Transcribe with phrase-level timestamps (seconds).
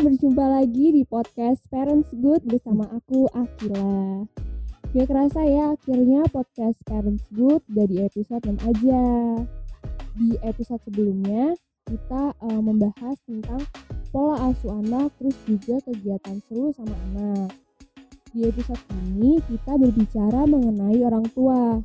[0.00, 4.24] berjumpa lagi di podcast Parents Good bersama aku Akila.
[4.96, 9.04] Gak kerasa ya, akhirnya podcast Parents Good udah di episode 6 aja.
[10.16, 11.52] Di episode sebelumnya,
[11.84, 13.60] kita uh, membahas tentang
[14.08, 17.52] pola asuh anak, terus juga kegiatan seru sama anak.
[18.32, 21.76] Di episode ini, kita berbicara mengenai orang tua.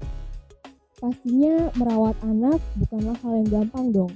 [1.03, 4.13] Pastinya merawat anak bukanlah hal yang gampang dong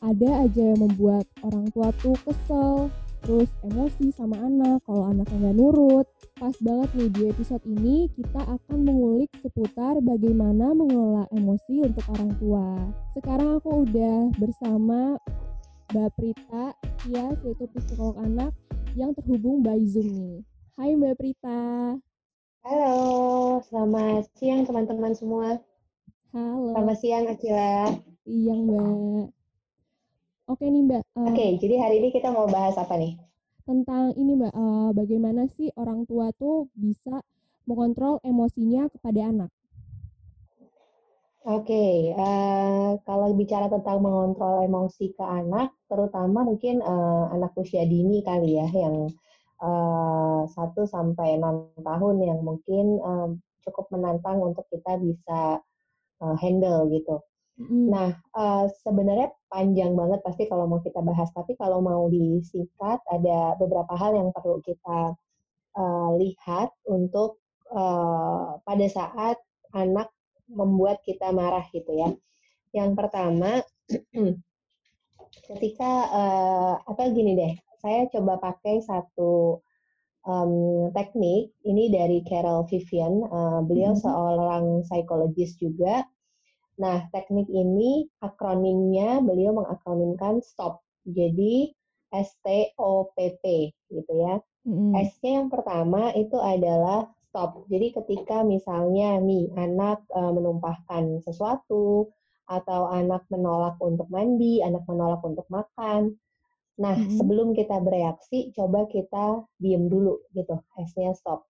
[0.00, 2.88] ada aja yang membuat orang tua tuh kesel,
[3.22, 6.06] terus emosi sama anak kalau anaknya nggak nurut.
[6.40, 12.32] Pas banget nih di episode ini kita akan mengulik seputar bagaimana mengelola emosi untuk orang
[12.40, 12.68] tua.
[13.12, 15.20] Sekarang aku udah bersama
[15.90, 16.66] Mbak Prita,
[17.10, 18.54] ya yaitu psikolog anak
[18.94, 20.38] yang terhubung by Zoom nih.
[20.78, 21.60] Hai Mbak Prita.
[22.60, 25.58] Halo, selamat siang teman-teman semua.
[26.30, 26.76] Halo.
[26.76, 27.96] Selamat siang Akila.
[28.28, 29.39] Iya Mbak.
[30.50, 31.02] Oke nih Mbak.
[31.14, 33.14] Uh, Oke, okay, jadi hari ini kita mau bahas apa nih?
[33.62, 37.22] Tentang ini Mbak, uh, bagaimana sih orang tua tuh bisa
[37.70, 39.50] mengontrol emosinya kepada anak?
[41.46, 47.86] Oke, okay, uh, kalau bicara tentang mengontrol emosi ke anak, terutama mungkin uh, anak usia
[47.86, 49.06] dini kali ya, yang
[50.50, 53.30] satu uh, sampai enam tahun yang mungkin um,
[53.62, 55.62] cukup menantang untuk kita bisa
[56.18, 57.22] uh, handle gitu.
[57.70, 63.58] Nah, uh, sebenarnya panjang banget pasti kalau mau kita bahas, tapi kalau mau disingkat ada
[63.58, 65.18] beberapa hal yang perlu kita
[65.74, 67.42] uh, lihat untuk
[67.74, 69.36] uh, pada saat
[69.74, 70.08] anak
[70.46, 72.10] membuat kita marah gitu ya.
[72.70, 73.60] Yang pertama,
[75.50, 79.58] ketika uh, apa gini deh, saya coba pakai satu
[80.26, 83.26] um, teknik ini dari Carol Vivian.
[83.26, 84.06] Uh, beliau mm -hmm.
[84.06, 86.06] seorang psikologis juga
[86.80, 90.80] Nah, teknik ini akronimnya beliau mengakronimkan STOP.
[91.04, 91.68] Jadi
[92.10, 93.44] S-T-O-P-P
[93.92, 94.40] gitu ya.
[94.66, 94.92] Mm.
[94.96, 97.64] S-nya yang pertama itu adalah stop.
[97.70, 102.10] Jadi ketika misalnya nih anak e, menumpahkan sesuatu
[102.50, 106.18] atau anak menolak untuk mandi, anak menolak untuk makan.
[106.80, 107.20] Nah, mm.
[107.20, 110.58] sebelum kita bereaksi, coba kita diem dulu gitu.
[110.80, 111.46] S-nya stop.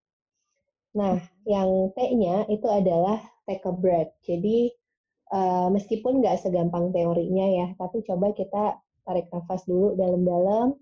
[0.98, 4.12] Nah, yang T-nya itu adalah take a breath.
[4.26, 4.74] Jadi
[5.34, 10.78] uh, meskipun nggak segampang teorinya ya, tapi coba kita tarik nafas dulu dalam-dalam.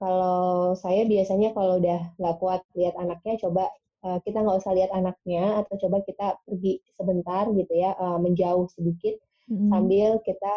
[0.00, 3.68] Kalau saya biasanya kalau udah nggak kuat lihat anaknya, coba
[4.00, 8.64] uh, kita nggak usah lihat anaknya, atau coba kita pergi sebentar gitu ya, uh, menjauh
[8.72, 9.20] sedikit
[9.52, 9.68] mm-hmm.
[9.68, 10.54] sambil kita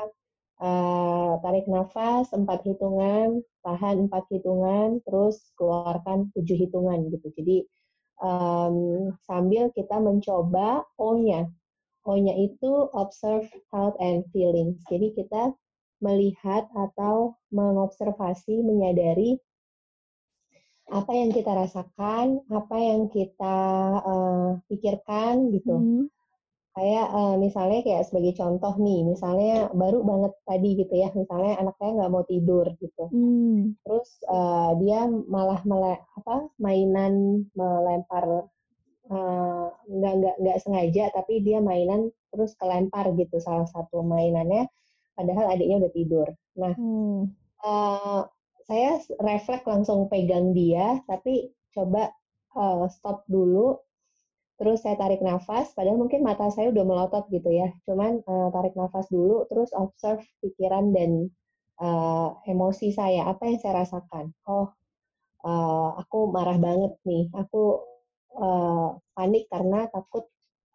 [0.63, 7.27] uh, tarik nafas empat hitungan, tahan empat hitungan, terus keluarkan tujuh hitungan gitu.
[7.35, 7.67] Jadi
[8.23, 11.51] um, sambil kita mencoba O-nya,
[12.03, 14.83] O-nya itu observe thought and feelings.
[14.91, 15.55] Jadi kita
[16.03, 19.39] melihat atau mengobservasi, menyadari
[20.91, 23.57] apa yang kita rasakan, apa yang kita
[24.03, 25.79] uh, pikirkan gitu.
[25.79, 26.05] Hmm.
[26.73, 31.77] Kayak uh, misalnya kayak sebagai contoh nih, misalnya baru banget tadi gitu ya, misalnya anak
[31.79, 33.03] saya nggak mau tidur gitu.
[33.13, 33.77] Hmm.
[33.85, 38.49] Terus uh, dia malah mele apa mainan melempar
[39.03, 44.71] Eh, nggak nggak nggak sengaja tapi dia mainan terus kelempar gitu salah satu mainannya
[45.11, 46.27] padahal adiknya udah tidur.
[46.55, 47.27] Nah hmm.
[47.67, 48.23] uh,
[48.63, 52.15] saya refleks langsung pegang dia tapi coba
[52.55, 53.75] uh, stop dulu
[54.55, 57.75] terus saya tarik nafas padahal mungkin mata saya udah melotot gitu ya.
[57.83, 61.27] Cuman uh, tarik nafas dulu terus observe pikiran dan
[61.83, 64.31] uh, emosi saya apa yang saya rasakan.
[64.47, 64.71] Oh
[65.43, 67.83] uh, aku marah banget nih aku
[68.37, 70.27] uh, panik karena takut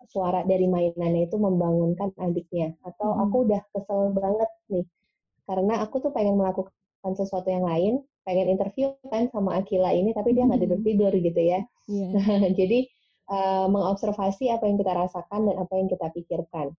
[0.08, 2.74] suara dari mainannya itu membangunkan adiknya.
[2.86, 3.22] Atau hmm.
[3.28, 4.86] aku udah kesel banget nih
[5.48, 10.36] karena aku tuh pengen melakukan sesuatu yang lain pengen interview kan sama Akila ini tapi
[10.36, 11.64] dia nggak tidur tidur gitu ya.
[11.88, 12.52] Yeah.
[12.60, 12.84] jadi
[13.32, 16.76] uh, mengobservasi apa yang kita rasakan dan apa yang kita pikirkan.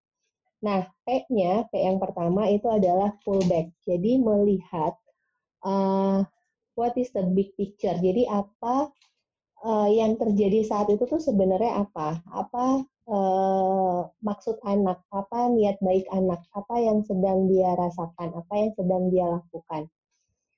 [0.61, 3.73] Nah P-nya P yang pertama itu adalah pullback.
[3.81, 4.93] Jadi melihat
[5.65, 6.21] uh,
[6.77, 7.97] what is the big picture?
[7.97, 8.93] Jadi apa
[9.63, 12.23] uh, yang terjadi saat itu tuh sebenarnya apa?
[12.31, 15.03] Apa uh, maksud anak?
[15.11, 16.43] Apa niat baik anak?
[16.55, 18.35] Apa yang sedang dia rasakan?
[18.35, 19.87] Apa yang sedang dia lakukan?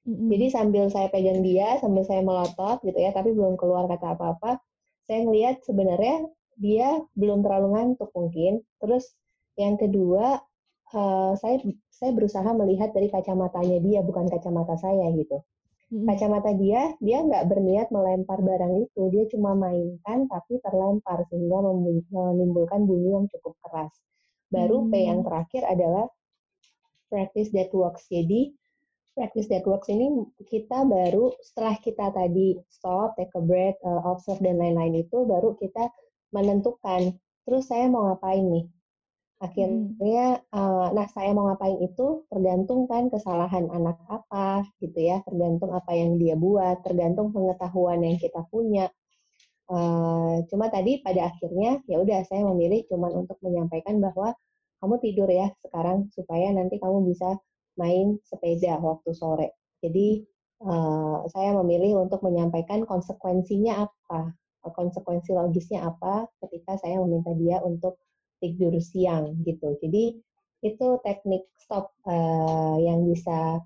[0.06, 0.27] Mm-hmm.
[0.33, 4.57] Jadi sambil saya pegang dia, sambil saya melotot gitu ya, tapi belum keluar kata apa-apa,
[5.06, 6.25] saya ngelihat sebenarnya
[6.57, 8.65] dia belum terlalu ngantuk mungkin.
[8.81, 9.13] Terus
[9.62, 10.42] yang kedua,
[10.97, 11.62] uh, saya
[11.94, 15.45] saya berusaha melihat dari kacamatanya dia, bukan kacamata saya gitu
[15.91, 21.59] kacamata dia dia nggak berniat melempar barang itu dia cuma mainkan tapi terlempar sehingga
[22.15, 23.91] menimbulkan bunyi yang cukup keras
[24.47, 24.88] baru hmm.
[24.88, 26.07] P yang terakhir adalah
[27.11, 28.55] practice that works jadi
[29.15, 30.07] practice that works ini
[30.47, 35.55] kita baru setelah kita tadi stop, take a break, uh, observe dan lain-lain itu baru
[35.59, 35.91] kita
[36.31, 38.65] menentukan terus saya mau ngapain nih.
[39.41, 45.73] Akhirnya, uh, nah saya mau ngapain itu tergantung kan kesalahan anak apa gitu ya, tergantung
[45.73, 48.93] apa yang dia buat, tergantung pengetahuan yang kita punya.
[49.65, 54.35] Uh, cuma tadi pada akhirnya ya udah saya memilih cuma untuk menyampaikan bahwa
[54.77, 57.41] kamu tidur ya sekarang supaya nanti kamu bisa
[57.81, 59.57] main sepeda waktu sore.
[59.81, 60.21] Jadi
[60.61, 64.37] uh, saya memilih untuk menyampaikan konsekuensinya apa,
[64.69, 67.97] konsekuensi logisnya apa ketika saya meminta dia untuk
[68.41, 69.77] tidur siang gitu.
[69.77, 70.17] Jadi
[70.61, 73.61] itu teknik stop uh, yang bisa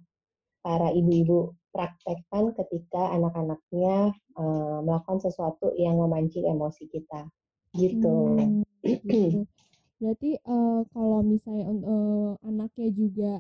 [0.64, 7.28] para ibu-ibu praktekkan ketika anak-anaknya uh, melakukan sesuatu yang memancing emosi kita
[7.76, 8.40] gitu.
[8.40, 9.44] Hmm, gitu.
[10.00, 13.32] Berarti uh, kalau misalnya uh, anaknya juga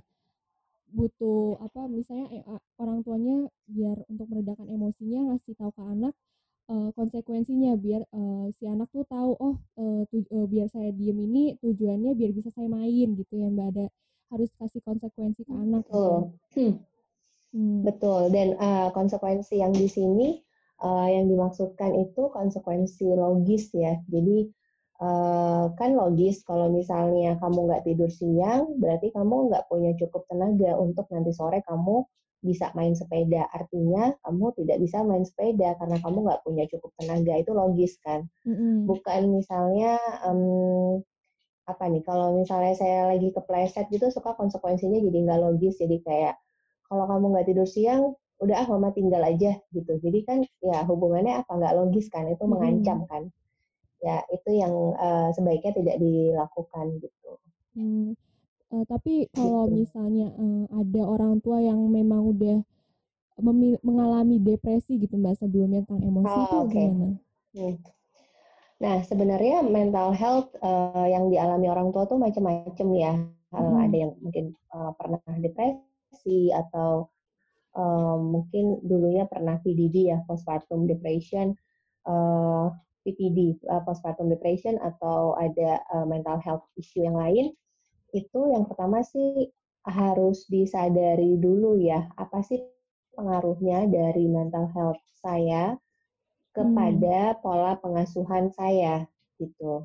[0.95, 6.14] butuh apa misalnya eh, orang tuanya biar untuk meredakan emosinya ngasih tahu ke anak
[6.75, 11.15] uh, konsekuensinya biar uh, si anak tuh tahu oh uh, tu, uh, biar saya diem
[11.15, 13.85] ini tujuannya biar bisa saya main gitu ya mbak ada
[14.35, 16.59] harus kasih konsekuensi ke anak betul gitu.
[16.59, 16.73] hmm.
[17.55, 17.79] Hmm.
[17.87, 20.43] betul dan uh, konsekuensi yang di sini
[20.83, 24.51] uh, yang dimaksudkan itu konsekuensi logis ya jadi
[24.99, 30.75] uh, kan logis kalau misalnya kamu nggak tidur siang berarti kamu nggak punya cukup tenaga
[30.75, 32.03] untuk nanti sore kamu
[32.43, 33.47] bisa main sepeda.
[33.51, 37.33] Artinya kamu tidak bisa main sepeda karena kamu nggak punya cukup tenaga.
[37.39, 38.27] Itu logis kan?
[38.45, 38.89] Mm-hmm.
[38.89, 41.01] Bukan misalnya um,
[41.65, 42.03] apa nih?
[42.05, 45.81] Kalau misalnya saya lagi kepleset gitu, suka konsekuensinya jadi nggak logis.
[45.81, 46.35] Jadi kayak
[46.85, 49.93] kalau kamu nggak tidur siang, udah ah mama tinggal aja gitu.
[49.99, 52.29] Jadi kan ya hubungannya apa nggak logis kan?
[52.29, 53.31] Itu mengancam kan?
[54.03, 57.31] Ya itu yang uh, sebaiknya tidak dilakukan gitu.
[57.75, 58.13] Mm.
[58.75, 62.59] Uh, tapi kalau misalnya uh, ada orang tua yang memang udah
[63.83, 66.87] mengalami depresi gitu mbak sebelumnya tentang emosi oh, itu okay.
[66.91, 67.07] gimana?
[67.55, 67.75] Hmm.
[68.83, 73.13] Nah sebenarnya mental health uh, yang dialami orang tua tuh macam-macam ya.
[73.55, 73.79] Hmm.
[73.79, 77.07] Ada yang mungkin uh, pernah depresi atau
[77.79, 81.55] uh, mungkin dulunya pernah PDD ya postpartum depression,
[82.11, 82.75] uh,
[83.07, 87.55] PPD uh, postpartum depression atau ada uh, mental health issue yang lain
[88.15, 89.51] itu yang pertama sih
[89.83, 92.63] harus disadari dulu ya, apa sih
[93.13, 95.75] pengaruhnya dari mental health saya
[96.55, 97.39] kepada hmm.
[97.43, 99.03] pola pengasuhan saya
[99.35, 99.83] gitu.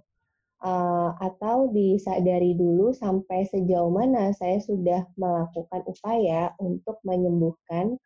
[0.61, 7.97] Uh, atau disadari dulu sampai sejauh mana saya sudah melakukan upaya untuk menyembuhkan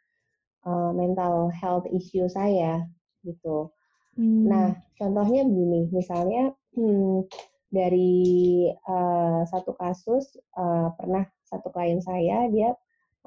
[0.62, 2.87] uh, mental health issue saya
[3.26, 3.75] gitu.
[4.15, 4.47] Hmm.
[4.47, 7.26] Nah, contohnya begini, misalnya hmm,
[7.72, 12.72] dari uh, satu kasus uh, pernah satu klien saya dia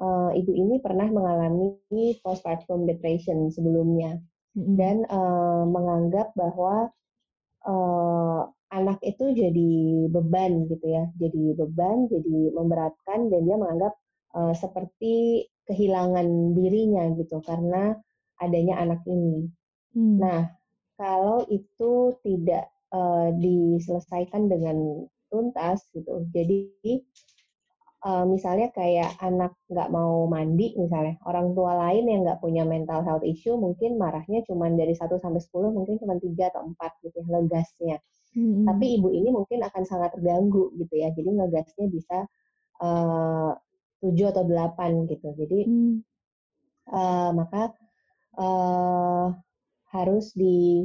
[0.00, 1.76] uh, ibu ini pernah mengalami
[2.22, 4.18] postpartum depression sebelumnya
[4.56, 4.74] mm-hmm.
[4.78, 6.90] dan uh, menganggap bahwa
[7.66, 9.72] uh, anak itu jadi
[10.12, 13.94] beban gitu ya jadi beban jadi memberatkan dan dia menganggap
[14.36, 17.96] uh, seperti kehilangan dirinya gitu karena
[18.40, 19.48] adanya anak ini
[19.96, 20.16] mm.
[20.20, 20.52] nah
[20.98, 26.24] kalau itu tidak uh, diselesaikan dengan tuntas gitu.
[26.32, 26.72] Jadi
[28.04, 33.04] uh, misalnya kayak anak nggak mau mandi misalnya, orang tua lain yang nggak punya mental
[33.04, 37.16] health issue mungkin marahnya cuma dari 1 sampai 10 mungkin cuma 3 atau 4 gitu
[37.20, 37.96] ya ngegasnya.
[38.36, 38.64] Hmm.
[38.68, 41.08] Tapi ibu ini mungkin akan sangat terganggu gitu ya.
[41.12, 42.18] Jadi ngegasnya bisa
[42.84, 43.52] uh,
[44.04, 45.28] 7 atau 8 gitu.
[45.34, 45.94] Jadi hmm.
[46.92, 47.72] uh, maka
[48.36, 49.32] uh,
[49.88, 50.84] harus di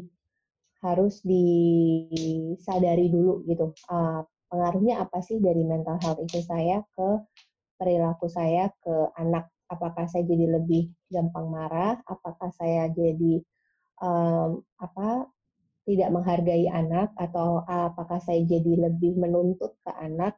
[0.83, 3.71] harus disadari dulu gitu.
[3.87, 7.09] Uh, pengaruhnya apa sih dari mental health itu saya ke
[7.79, 9.49] perilaku saya ke anak?
[9.71, 11.97] Apakah saya jadi lebih gampang marah?
[12.05, 13.41] Apakah saya jadi
[14.03, 15.25] um, apa
[15.87, 17.15] tidak menghargai anak?
[17.17, 20.37] Atau apakah saya jadi lebih menuntut ke anak?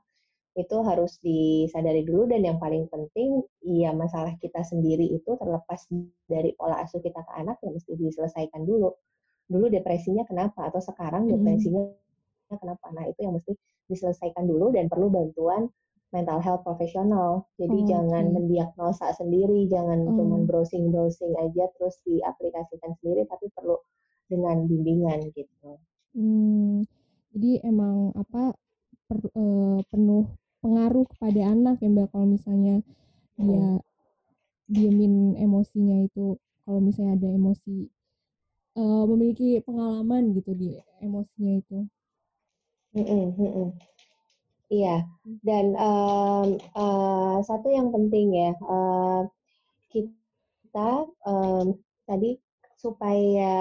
[0.56, 5.84] Itu harus disadari dulu dan yang paling penting ya masalah kita sendiri itu terlepas
[6.32, 8.96] dari pola asuh kita ke anak yang mesti diselesaikan dulu
[9.46, 12.58] dulu depresinya kenapa atau sekarang depresinya hmm.
[12.58, 12.86] kenapa.
[12.94, 13.54] Nah, itu yang mesti
[13.86, 15.70] diselesaikan dulu dan perlu bantuan
[16.10, 17.46] mental health profesional.
[17.60, 20.16] Jadi oh, jangan mendiagnosa sendiri, jangan oh.
[20.16, 23.78] cuma browsing-browsing aja terus diaplikasikan sendiri, tapi perlu
[24.26, 25.78] dengan bimbingan gitu.
[26.16, 26.88] Hmm,
[27.36, 28.56] jadi emang apa
[29.06, 30.26] per, uh, penuh
[30.64, 32.82] pengaruh kepada anak ya mbak kalau misalnya
[33.38, 33.84] dia hmm.
[34.66, 37.86] diemin emosinya itu kalau misalnya ada emosi
[38.76, 40.70] uh, memiliki pengalaman gitu di
[41.02, 41.80] emosinya itu.
[44.66, 45.06] Iya,
[45.46, 49.30] dan um, uh, satu yang penting ya, uh,
[49.94, 51.78] kita um,
[52.10, 52.42] tadi
[52.82, 53.54] supaya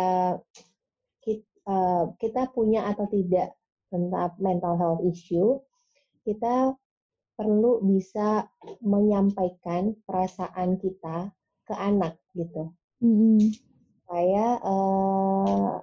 [1.20, 3.52] kita, uh, kita punya atau tidak
[3.92, 5.60] tentang mental health issue,
[6.24, 6.72] kita
[7.36, 8.48] perlu bisa
[8.80, 11.34] menyampaikan perasaan kita
[11.66, 12.70] ke anak gitu.
[13.02, 13.73] Mm-hmm.
[14.04, 15.80] Supaya uh,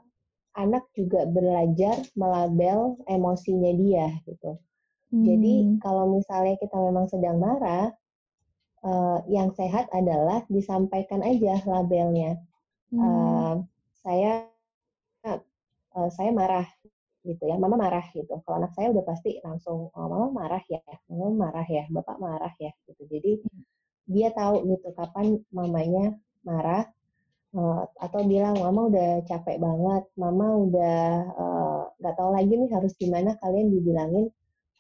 [0.54, 4.62] anak juga belajar melabel emosinya dia gitu.
[5.10, 5.26] Mm.
[5.26, 7.90] Jadi kalau misalnya kita memang sedang marah,
[8.86, 12.38] uh, yang sehat adalah disampaikan aja labelnya.
[12.94, 13.02] Mm.
[13.02, 13.54] Uh,
[14.06, 14.46] saya
[15.26, 16.70] uh, saya marah
[17.26, 18.34] gitu ya, mama marah gitu.
[18.46, 22.54] Kalau anak saya udah pasti langsung, oh, mama marah ya, mama marah ya, bapak marah
[22.58, 23.06] ya, gitu.
[23.10, 23.46] Jadi
[24.10, 26.90] dia tahu gitu kapan mamanya marah
[27.56, 31.04] uh, atau bilang mama udah capek banget, mama udah
[32.00, 34.26] nggak uh, tahu lagi nih harus gimana kalian dibilangin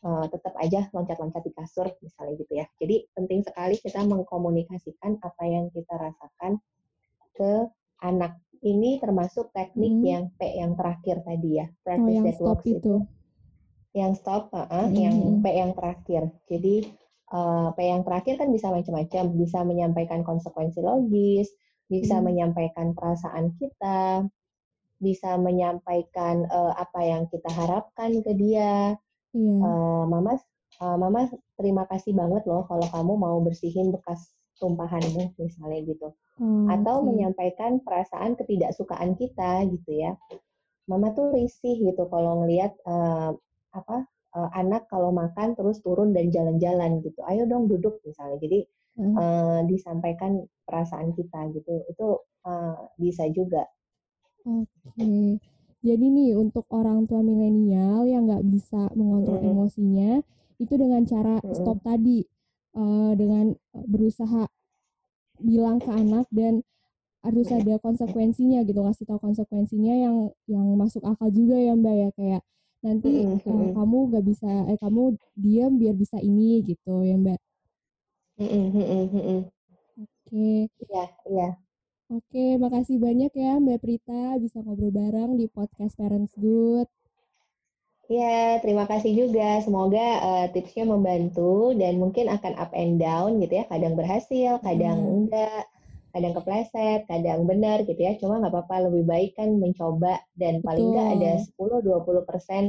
[0.05, 2.65] uh, tetap aja loncat-loncat di kasur misalnya gitu ya.
[2.81, 6.61] Jadi penting sekali kita mengkomunikasikan apa yang kita rasakan
[7.35, 7.51] ke
[8.01, 10.05] anak ini termasuk teknik hmm.
[10.05, 12.77] yang P yang terakhir tadi ya, practice oh, yang that stop itu.
[12.77, 12.95] itu.
[13.91, 14.95] Yang stop, uh, uh, hmm.
[14.95, 16.23] yang P yang terakhir.
[16.45, 16.75] Jadi
[17.33, 21.49] uh, P yang terakhir kan bisa macam-macam, bisa menyampaikan konsekuensi logis,
[21.91, 22.31] bisa hmm.
[22.31, 24.23] menyampaikan perasaan kita,
[25.03, 28.95] bisa menyampaikan uh, apa yang kita harapkan ke dia.
[29.35, 29.59] Iya.
[29.59, 30.39] Uh, mama,
[30.79, 31.27] uh, mama
[31.59, 34.31] terima kasih banget loh kalau kamu mau bersihin bekas
[34.61, 36.07] tumpahanmu misalnya gitu
[36.37, 37.05] hmm, atau okay.
[37.09, 40.13] menyampaikan perasaan ketidaksukaan kita gitu ya
[40.85, 43.33] mama tuh risih gitu kalau ngelihat uh,
[43.73, 44.05] apa
[44.37, 49.15] uh, anak kalau makan terus turun dan jalan-jalan gitu ayo dong duduk misalnya jadi hmm.
[49.15, 52.07] uh, disampaikan perasaan kita gitu itu
[52.47, 53.67] uh, bisa juga
[54.47, 55.39] oke okay.
[55.83, 59.51] jadi nih untuk orang tua milenial yang nggak bisa mengontrol hmm.
[59.51, 60.11] emosinya
[60.61, 61.53] itu dengan cara hmm.
[61.57, 62.23] stop tadi
[62.77, 64.47] uh, dengan berusaha
[65.41, 66.61] bilang ke anak dan
[67.21, 70.15] harus ada konsekuensinya gitu kasih tahu konsekuensinya yang
[70.49, 72.41] yang masuk akal juga ya mbak ya kayak
[72.81, 73.45] nanti mm -hmm.
[73.45, 77.37] uh, kamu gak bisa eh kamu diam biar bisa ini gitu ya mbak
[78.47, 79.39] mm -hmm.
[80.01, 80.57] oke okay.
[80.89, 81.49] iya iya
[82.09, 86.89] oke makasih banyak ya mbak Prita bisa ngobrol bareng di podcast Parents Good
[88.11, 89.63] Ya, terima kasih juga.
[89.63, 93.65] Semoga uh, tipsnya membantu dan mungkin akan up and down gitu ya.
[93.71, 95.15] Kadang berhasil, kadang hmm.
[95.15, 95.63] enggak,
[96.11, 98.19] kadang kepleset, kadang benar gitu ya.
[98.19, 100.67] Cuma nggak apa-apa, lebih baik kan mencoba dan Betul.
[100.67, 102.63] paling nggak ada 10-20 persen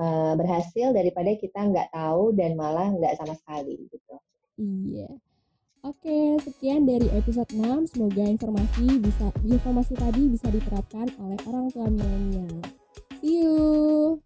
[0.00, 4.16] uh, berhasil daripada kita nggak tahu dan malah nggak sama sekali gitu.
[4.60, 5.08] Iya.
[5.80, 7.96] Oke, sekian dari episode 6.
[7.96, 12.60] Semoga informasi bisa informasi tadi bisa diterapkan oleh orang tua milenial.
[13.24, 14.20] See you.